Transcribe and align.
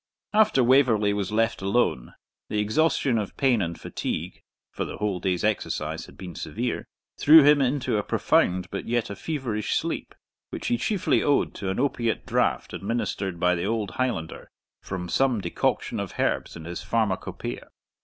After 0.33 0.63
Waverley 0.63 1.13
was 1.13 1.31
left 1.31 1.61
alone, 1.61 2.15
the 2.49 2.57
exhaustion 2.57 3.19
of 3.19 3.37
pain 3.37 3.61
and 3.61 3.79
fatigue 3.79 4.41
for 4.71 4.83
the 4.83 4.97
whole 4.97 5.19
day's 5.19 5.43
exercise 5.43 6.07
had 6.07 6.17
been 6.17 6.33
severe 6.33 6.87
threw 7.19 7.43
him 7.43 7.61
into 7.61 7.97
a 7.97 8.01
profound, 8.03 8.67
but 8.71 8.87
yet 8.87 9.11
a 9.11 9.15
feverish 9.15 9.75
sleep, 9.75 10.15
which 10.49 10.69
he 10.69 10.77
chiefly 10.79 11.21
owed 11.21 11.53
to 11.53 11.69
an 11.69 11.79
opiate 11.79 12.25
draught 12.25 12.73
administered 12.73 13.39
by 13.39 13.53
the 13.53 13.65
old 13.65 13.91
Highlander 13.91 14.49
from 14.81 15.07
some 15.07 15.39
decoction 15.39 15.99
of 15.99 16.15
herbs 16.17 16.55
in 16.55 16.65
his 16.65 16.81
pharmacopoeia. 16.81 17.69